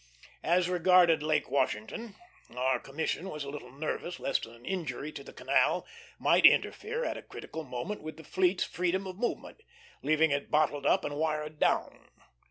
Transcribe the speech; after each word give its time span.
As 0.41 0.67
regarded 0.67 1.21
Lake 1.21 1.47
Washington, 1.51 2.15
our 2.57 2.79
commission 2.79 3.29
was 3.29 3.43
a 3.43 3.51
little 3.51 3.71
nervous 3.71 4.19
lest 4.19 4.47
an 4.47 4.65
injury 4.65 5.11
to 5.11 5.23
the 5.23 5.31
canal 5.31 5.85
might 6.17 6.43
interfere 6.43 7.05
at 7.05 7.17
a 7.17 7.21
critical 7.21 7.63
moment 7.63 8.01
with 8.01 8.17
the 8.17 8.23
fleet's 8.23 8.63
freedom 8.63 9.05
of 9.05 9.19
movement, 9.19 9.61
leaving 10.01 10.31
it 10.31 10.49
bottled 10.49 10.87
up, 10.87 11.05
and 11.05 11.17
wired 11.17 11.59
down. 11.59 12.09